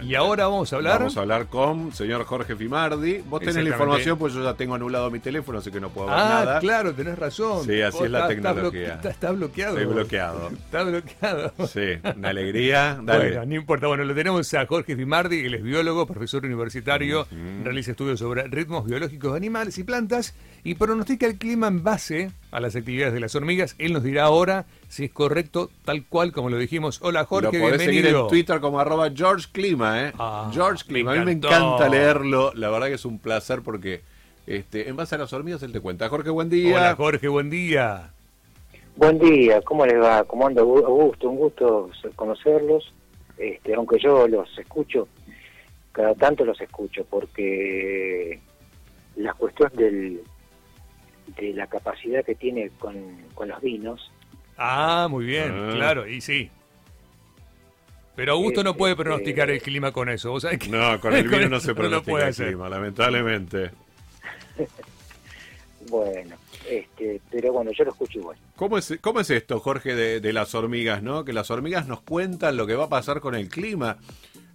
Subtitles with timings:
[0.00, 0.12] Exactamente.
[0.12, 0.98] Y ahora vamos a hablar.
[0.98, 3.18] Vamos a hablar con señor Jorge Fimardi.
[3.28, 6.08] Vos tenés la información, pues yo ya tengo anulado mi teléfono, así que no puedo
[6.08, 6.60] ver Ah, nada.
[6.60, 7.64] claro, tenés razón.
[7.64, 9.00] Sí, así Vos es la tecnología.
[9.02, 9.78] está bloqueado.
[9.78, 10.50] Estoy bloqueado.
[10.70, 11.52] Está bloqueado.
[11.66, 12.98] Sí, una alegría.
[13.02, 13.28] Dale.
[13.30, 13.86] Bueno, no importa.
[13.86, 17.26] Bueno, lo tenemos a Jorge Fimardi, él es biólogo, profesor universitario,
[17.62, 22.30] realiza estudios sobre ritmos biológicos de animales y plantas y pronostica el clima en base
[22.50, 23.74] a las actividades de las hormigas.
[23.78, 26.98] Él nos dirá ahora si es correcto, tal cual como lo dijimos.
[27.00, 28.22] Hola Jorge, lo podés seguir bienvenido.
[28.24, 30.12] en Twitter como arroba George Clima, ¿eh?
[30.18, 31.12] Ah, George Clima.
[31.12, 32.52] me A mí me encanta leerlo.
[32.54, 34.00] La verdad que es un placer porque
[34.48, 36.08] este, en base a las hormigas él te cuenta.
[36.08, 36.74] Jorge, buen día.
[36.74, 38.10] Hola Jorge, buen día.
[38.96, 40.24] Buen día, ¿cómo les va?
[40.24, 41.30] ¿Cómo anda Augusto?
[41.30, 42.92] Un gusto conocerlos,
[43.38, 45.06] este, aunque yo los escucho,
[45.92, 48.40] cada tanto los escucho, porque
[49.14, 50.20] la cuestión del,
[51.36, 52.96] de la capacidad que tiene con,
[53.34, 54.10] con los vinos,
[54.62, 55.72] Ah, muy bien, Ah.
[55.74, 56.50] claro, y sí.
[58.14, 60.30] Pero Augusto no Este, puede pronosticar eh, el clima con eso.
[60.32, 62.48] ¿Vos sabés que No, con el vino no se pronostica el hacer.
[62.48, 63.70] clima, lamentablemente.
[65.88, 66.36] bueno,
[66.68, 68.36] este, pero bueno, yo lo escucho igual.
[68.56, 71.24] ¿Cómo es, cómo es esto, Jorge, de, de las hormigas, no?
[71.24, 73.96] Que las hormigas nos cuentan lo que va a pasar con el clima.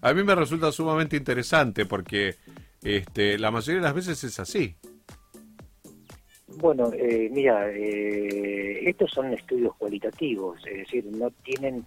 [0.01, 2.35] A mí me resulta sumamente interesante porque
[2.83, 4.75] este, la mayoría de las veces es así.
[6.57, 11.83] Bueno, eh, mira, eh, estos son estudios cualitativos, es decir, no tienen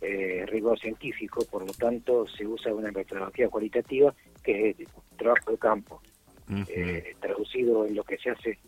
[0.00, 4.76] eh, rigor científico, por lo tanto se usa una metodología cualitativa que es
[5.16, 6.02] trabajo de campo.
[6.68, 8.58] Eh, traducido en lo que se hace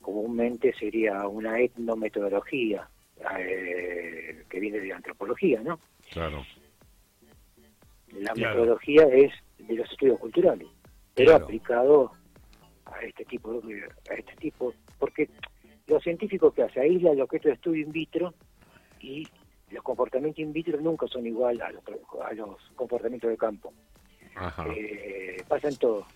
[0.00, 2.88] comúnmente sería una etnometodología
[3.38, 5.78] eh, que viene de antropología, ¿no?
[6.10, 6.44] Claro.
[8.12, 8.54] La Claro.
[8.56, 10.66] metodología es de los estudios culturales,
[11.14, 11.44] pero Claro.
[11.44, 12.12] aplicado
[12.86, 15.28] a este tipo de, a este tipo, porque
[15.86, 18.34] los científicos que hacen aíslan lo que es el estudio in vitro
[19.00, 19.26] y
[19.70, 21.82] los comportamientos in vitro nunca son igual a los,
[22.24, 23.72] a los comportamientos de campo.
[24.34, 24.66] Ajá.
[24.74, 26.06] Eh, pasa en todo.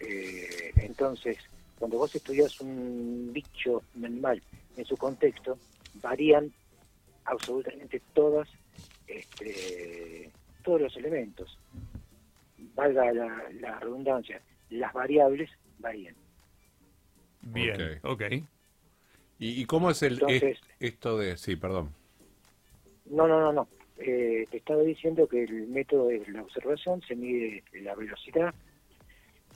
[0.00, 1.38] Eh, entonces,
[1.78, 4.42] cuando vos estudias un bicho, un animal,
[4.76, 5.58] en su contexto,
[6.02, 6.52] varían
[7.24, 8.48] absolutamente todas,
[9.06, 10.30] este,
[10.62, 11.58] todos los elementos.
[12.74, 16.14] Valga la, la redundancia, las variables varían.
[17.52, 18.22] Bien, ok.
[19.38, 21.36] ¿Y, y cómo es el Entonces- es- esto de...
[21.36, 21.90] Sí, perdón.
[23.06, 23.68] No, no, no, no.
[23.98, 28.52] Eh, te estaba diciendo que el método es la observación, se mide la velocidad,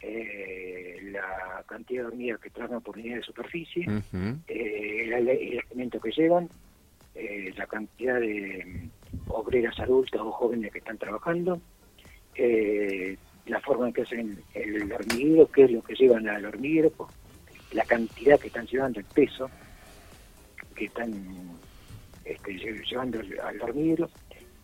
[0.03, 3.85] eh, la cantidad de hormigas que tragan por unidad de superficie,
[4.49, 6.49] eh, el, el alimento que llevan,
[7.15, 8.65] eh, la cantidad de
[9.13, 11.61] mm, obreras adultas o jóvenes que están trabajando,
[12.35, 16.91] eh, la forma en que hacen el hormiguero, qué es lo que llevan al hormiguero,
[16.91, 17.11] pues,
[17.71, 19.51] la cantidad que están llevando, el peso
[20.75, 21.59] que están
[22.25, 24.11] este, lle- llevando al, hormiguero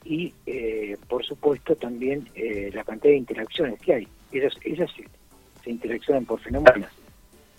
[0.04, 4.08] y, eh, por supuesto, también eh, la cantidad de interacciones que hay.
[4.30, 5.08] Ellas, ellas se,
[5.64, 6.92] se interaccionan por fenómenos,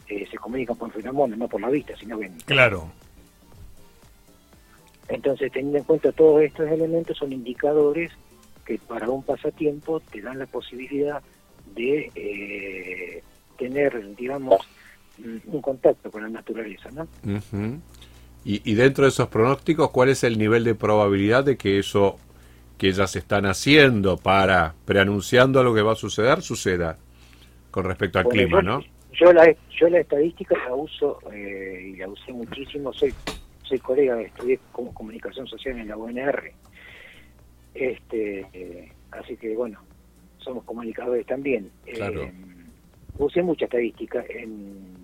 [0.08, 2.38] eh, se comunican por fenómenos, no por la vista, sino ven.
[2.46, 2.92] Claro.
[5.10, 8.12] Entonces, teniendo en cuenta todos estos elementos, son indicadores
[8.66, 11.24] que para un pasatiempo te dan la posibilidad
[11.66, 13.24] de eh,
[13.58, 14.58] tener, digamos,
[15.46, 17.04] un contacto con la naturaleza, ¿no?
[17.24, 17.80] Ujú.
[18.46, 22.18] y, y dentro de esos pronósticos, ¿cuál es el nivel de probabilidad de que eso
[22.78, 26.98] que ellas están haciendo para preanunciando lo que va a suceder, suceda
[27.72, 28.82] con respecto al Bueno, clima, yo, ¿no?
[29.14, 32.94] Yo la, yo la estadística la uso eh, y la usé muchísimo.
[32.94, 33.14] Soy
[33.68, 36.52] soy colega, estudié como comunicación social en la UNR.
[37.74, 39.80] Este, eh, así que bueno,
[40.38, 41.70] somos comunicadores también.
[41.86, 42.24] Claro.
[42.24, 42.34] Eh,
[43.18, 44.97] usé mucha estadística en,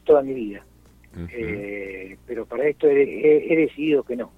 [0.00, 0.62] toda mi vida.
[1.30, 4.32] Eh, pero para esto he, he- he decidido que no,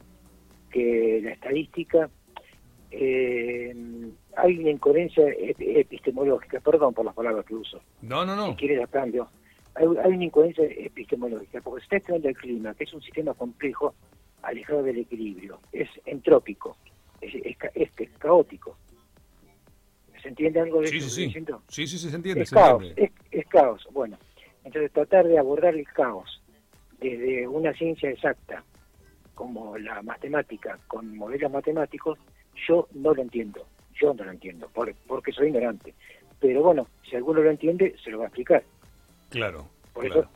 [0.70, 2.08] que la estadística,
[2.90, 3.74] eh,
[4.36, 8.56] hay una incoherencia ep- epistemológica, perdón por las palabras que uso, No, no, si no.
[8.56, 9.28] quiere la cambio,
[9.74, 13.34] hay, hay una incoherencia epistemológica, porque se está estudiando el clima, que es un sistema
[13.34, 13.94] complejo,
[14.42, 16.76] alejado del equilibrio, es entrópico,
[17.20, 18.76] es, es es ca- caótico.
[20.22, 21.44] ¿Se entiende algo de Sí, eso sí, sí.
[21.68, 22.42] Sí, sí, sí, se entiende.
[22.42, 23.12] es se caos, entiende.
[23.30, 23.86] es, es caos.
[23.92, 24.16] Bueno,
[24.68, 26.42] entonces tratar de abordar el caos
[27.00, 28.62] desde una ciencia exacta
[29.34, 32.18] como la matemática con modelos matemáticos,
[32.66, 33.66] yo no lo entiendo.
[34.00, 35.94] Yo no lo entiendo, por- porque soy ignorante.
[36.40, 38.62] Pero bueno, si alguno lo entiende, se lo va a explicar.
[39.30, 39.68] Claro.
[39.92, 40.28] Por claro.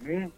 [0.00, 0.32] eso,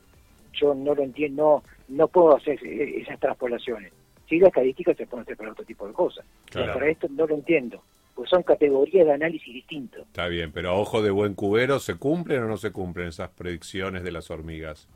[0.52, 3.92] yo no lo entiendo, no, no puedo hacer eh, esas transpolaciones.
[4.28, 6.26] Si la estadística se puede hacer para otro tipo de cosas.
[6.52, 7.82] Pero para esto no lo entiendo,
[8.16, 10.06] pues son categorías de análisis distintos.
[10.06, 13.28] Está bien, pero a ojo de buen cubero, ¿se cumplen o no se cumplen esas
[13.28, 14.88] predicciones de las hormigas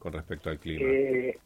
[0.00, 0.84] con respecto al clima?
[0.84, 1.38] Eh,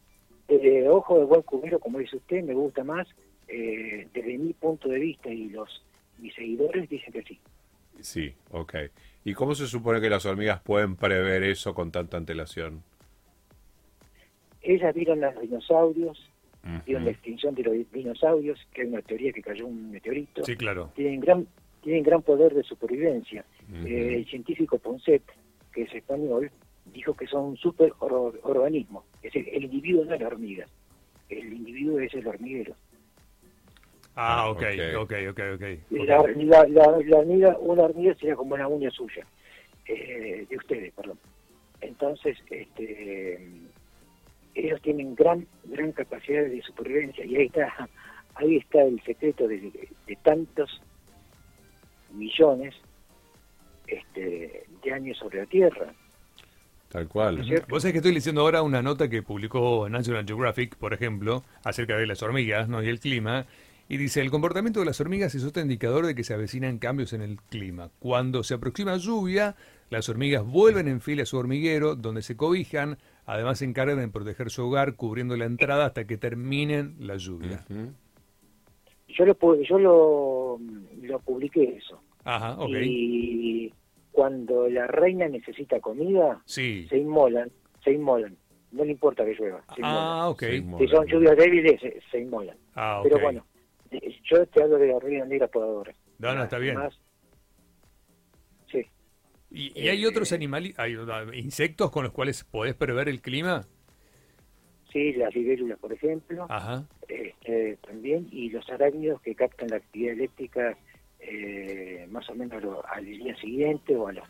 [0.48, 3.06] eh, ojo de buen cubero, como dice usted, me gusta más,
[3.46, 5.84] eh, desde mi punto de vista y los
[6.16, 7.38] mis seguidores dicen que sí.
[8.00, 8.75] Sí, ok.
[9.25, 12.82] ¿Y cómo se supone que las hormigas pueden prever eso con tanta antelación?
[14.62, 16.30] Ellas vieron a los dinosaurios,
[16.64, 16.82] Ujú.
[16.87, 20.44] vieron la extinción de los dinosaurios, que hay una teoría que cayó un meteorito.
[20.44, 20.90] Sí, claro.
[20.94, 21.46] Tienen gran
[21.82, 23.44] tienen gran poder de supervivencia.
[23.84, 25.22] Eh, el científico Ponset,
[25.72, 26.50] que es español,
[26.93, 29.05] dijo que son un superorganismo.
[29.22, 30.66] Es decir, el individuo no es la hormiga,
[31.28, 32.75] el individuo es el hormiguero.
[34.16, 34.62] Ah, ok,
[34.99, 35.12] Ok.
[35.31, 35.62] ok, ok.
[35.90, 39.25] La, la, la- la hormiga, una hormiga sería como una uña suya,
[39.87, 41.19] eh, de ustedes, perdón.
[41.81, 43.38] Entonces, este,
[44.54, 47.88] ellos tienen gran, gran capacidad de supervivencia y ahí está,
[48.34, 50.80] ahí está el secreto de, de tantos
[52.12, 52.74] millones
[53.86, 55.92] este, de años sobre la Tierra.
[56.88, 57.36] Tal cual.
[57.36, 57.66] ¿no es cierto?
[57.68, 61.96] Vos sabés que estoy leyendo ahora una nota que publicó National Geographic, por ejemplo, acerca
[61.96, 62.82] de las hormigas ¿no?
[62.82, 63.46] y el clima,
[63.88, 67.12] y dice, el comportamiento de las hormigas es otro indicador de que se avecinan cambios
[67.12, 67.90] en el clima.
[67.99, 69.56] Cuando se aproxima lluvia,
[69.90, 74.08] las hormigas vuelven en fila a su hormiguero, donde se cobijan, además se encargan de
[74.08, 77.64] proteger su hogar, cubriendo la entrada hasta que terminen la lluvia.
[79.08, 80.58] Yo lo, pu- yo lo,
[81.02, 82.00] lo publiqué eso.
[82.25, 82.70] Ajá, ok.
[82.82, 83.73] Y
[84.12, 86.87] cuando la reina necesita comida, Sí.
[86.90, 87.50] se inmolan,
[87.82, 88.37] se inmolan.
[88.70, 89.96] No le importa que llueva, se inmolan.
[89.99, 90.43] Ah, ok.
[90.79, 92.56] Si son lluvias débiles, se, se inmolan.
[92.75, 93.05] Ah, ok.
[93.08, 93.46] Pero bueno,
[94.31, 95.94] yo te hablo de la hormiga negra podadora.
[96.19, 96.76] No, no, está bien.
[98.70, 98.85] Sí,
[99.50, 100.96] ¿Y, y hay otros animales, hay
[101.35, 103.67] insectos con los cuales podés prever el clima?
[104.93, 106.85] sí, las libélulas, por ejemplo, Ajá.
[107.08, 110.79] este, también, y los arácnidos que captan la actividad eléctrica
[111.20, 114.26] eh, más o menos al día siguiente o a los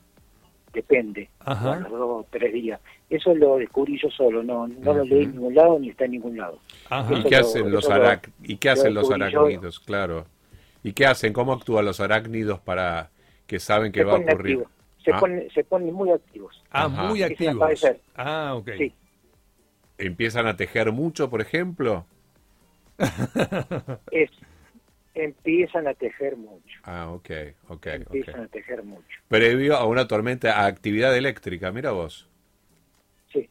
[0.72, 1.74] depende, Ajá.
[1.74, 2.80] a los dos o tres días.
[3.10, 6.12] Eso lo descubrí yo solo, no, no lo leí en ningún lado ni está en
[6.12, 6.58] ningún lado.
[6.90, 7.14] Ajá.
[7.14, 9.14] ¿Y qué lo- hacen los lo- arac- ¿Y qué hacen los yo.
[9.14, 9.80] arácnidos?
[9.80, 10.26] Claro.
[10.82, 11.32] ¿Y qué hacen?
[11.32, 13.10] ¿Cómo actúan los arácnidos para
[13.46, 14.56] que saben que se va a ocurrir?
[14.58, 14.68] activos,
[15.04, 15.18] se, Ah.
[15.20, 16.62] ponen, se ponen muy activos.
[16.70, 17.04] Ah, Ajá.
[17.04, 17.56] muy activos.
[17.56, 18.00] aparecer.
[18.14, 18.70] Ah, ok.
[18.78, 18.94] Sí.
[19.98, 22.04] ¿Empiezan a tejer mucho, por ejemplo?
[24.10, 24.30] Es,
[25.24, 26.78] empiezan a tejer mucho.
[26.84, 27.30] Ah, ok,
[27.68, 29.20] ok, empiezan a tejer mucho.
[29.28, 32.28] Previo a una tormenta, a actividad eléctrica, mira vos.
[33.32, 33.48] Sí,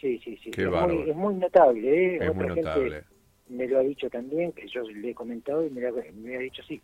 [0.00, 0.36] sí, sí.
[0.42, 0.50] sí.
[0.50, 0.94] Qué es, bárbaro.
[0.94, 1.88] muy, es muy notable.
[1.88, 2.16] ¿eh?
[2.16, 3.04] Es Otra muy gente notable.
[3.48, 6.80] me lo ha dicho también, que yo le he comentado y me, ha dicho sí.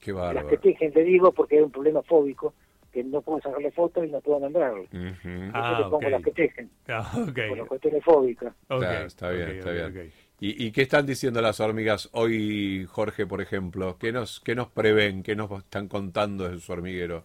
[0.00, 0.48] Qué Las bárbaro.
[0.48, 2.54] que tejen, te digo, porque hay un problema fóbico,
[2.92, 4.82] que no puedo sacarle fotos y no puedo nombrarlo.
[4.82, 4.90] Ujú.
[4.94, 7.38] Ah, Entonces le pongo las que tejen, Ah, ok.
[7.48, 8.54] por las cuestiones fóbicas.
[8.68, 10.12] Ok, Claro, está bien, está ok, bien.
[10.38, 13.96] ¿Y, y qué están diciendo las hormigas hoy, Jorge, por ejemplo?
[13.98, 15.22] ¿Qué nos, qué nos prevén?
[15.22, 17.24] ¿Qué nos están contando de su hormiguero?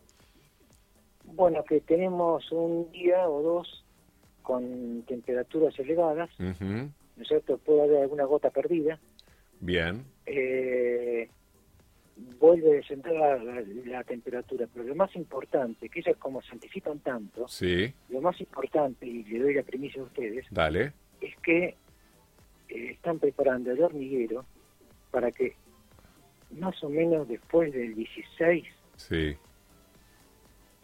[1.25, 3.83] Bueno, que tenemos un día o dos
[4.41, 6.63] con temperaturas elevadas, Ujú.
[7.17, 7.57] ¿no es cierto?
[7.57, 8.97] Puede haber alguna gota perdida.
[9.59, 10.03] Bien.
[10.25, 11.29] eh,
[12.39, 16.51] vuelve a descender la, la- la temperatura, pero lo más importante, que ellas como se
[16.53, 20.93] anticipan tanto, Sí, lo más importante, y le doy la premisa a ustedes, dale.
[21.19, 21.75] es que
[22.71, 24.45] están preparando el hormiguero
[25.11, 25.55] para que
[26.57, 28.65] más o menos después del 16,
[28.95, 29.35] Sí.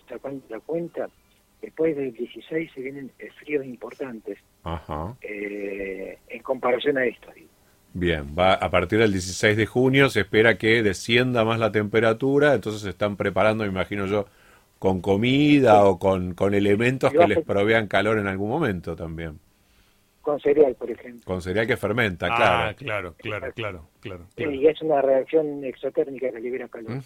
[0.08, 1.10] sacando la cuenta,
[1.62, 5.16] después del 16 se vienen fríos importantes Ajá.
[5.22, 7.28] eh, en comparación a esto.
[7.94, 12.54] Bien, va a partir del 16 de junio se espera que descienda más la temperatura,
[12.54, 14.28] entonces se están preparando, me imagino yo,
[14.80, 19.40] con comida o con, con elementos que les provean calor en algún momento también.
[20.28, 21.24] Con cereal, por ejemplo.
[21.24, 22.76] Con cereal que fermenta, Ah, claro.
[22.76, 23.88] claro, claro, claro,
[24.36, 24.52] claro.
[24.52, 27.02] Y es una reacción exotérmica que libera calor.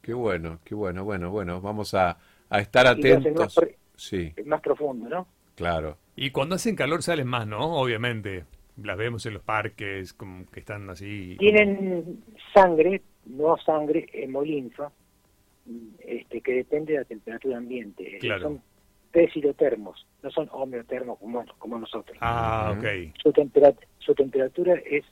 [0.00, 2.16] Qué bueno, qué bueno, bueno, bueno, vamos a,
[2.48, 3.56] a estar más, atentos.
[3.56, 5.26] pre- Sí, más profundo, ¿no?
[5.56, 5.98] claro.
[6.14, 7.74] Y cuando hacen calor salen más, ¿no?
[7.80, 8.44] Obviamente.
[8.80, 11.34] Las vemos en los parques, como que están así.
[11.36, 12.22] como- Tienen
[12.54, 14.92] sangre, no sangre, hemolinfa,
[15.98, 18.16] este, que depende de la temperatura ambiente.
[18.20, 18.42] Claro.
[18.42, 18.62] Son
[19.12, 22.16] pesilotermos, no son homeotermos como, como nosotros.
[22.20, 22.84] Ah, ok.
[23.22, 25.04] Su, tempera- su temperatura es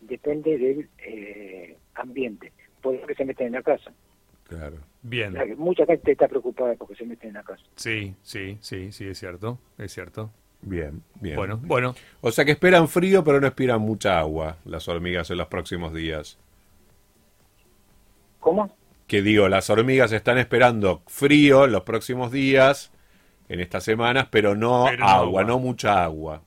[0.00, 3.92] depende del eh, ambiente, por eso que se meten en la casa.
[4.48, 4.76] Claro.
[5.02, 5.34] Bien.
[5.34, 7.62] La- Mucha gente está preocupada porque se meten en la casa.
[7.76, 9.58] Sí, sí, sí, sí, es cierto.
[9.78, 10.30] Es cierto.
[10.64, 11.36] Bien, bien.
[11.36, 11.94] Bueno, bueno.
[12.20, 15.92] O sea que esperan frío, pero no esperan mucha agua las hormigas en los próximos
[15.92, 16.38] días.
[18.40, 18.74] ¿Cómo?
[19.06, 22.92] Que digo, las hormigas están esperando frío en los próximos días,
[23.52, 25.44] en estas semanas, pero no Pero agua, agua.
[25.44, 26.42] no mucha agua.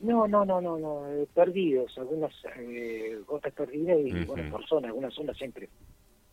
[0.00, 4.32] No, no, no, no, no, eh, perdidos, algunas eh, gotas perdidas y Ujú.
[4.32, 5.68] bueno, por zona, algunas zonas siempre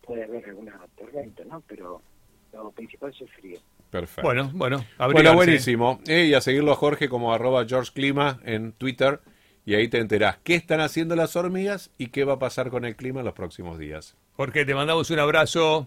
[0.02, 1.62] puede haber alguna tormenta, ¿no?
[1.68, 2.02] Pero
[2.52, 3.60] lo principal es el frío.
[3.90, 4.22] Perfecto.
[4.22, 4.78] Bueno, bueno.
[4.78, 5.34] Bueno, abrigarse.
[5.36, 6.00] buenísimo.
[6.06, 9.20] Eh, y a seguirlo a Jorge como arroba George Clima en Twitter.
[9.66, 12.84] Y ahí te enterás qué están haciendo las hormigas y qué va a pasar con
[12.84, 14.16] el clima en los próximos días.
[14.36, 15.86] Jorge, te mandamos un abrazo.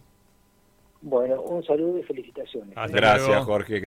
[1.01, 2.77] Bueno, un saludo y felicitaciones.
[2.77, 3.43] Hasta Gracias, luego.
[3.45, 3.83] Jorge.